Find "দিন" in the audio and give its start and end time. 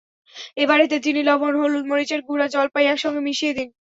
3.53-3.67